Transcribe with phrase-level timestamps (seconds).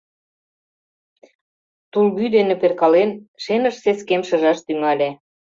[1.91, 3.09] Тулгӱ дене перкален,
[3.43, 5.09] шеныш сескем шыжаш тӱҥале.